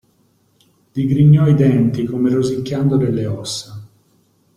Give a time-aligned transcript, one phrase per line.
[0.95, 3.87] Digrignò i denti, come rosicchiando delle ossa.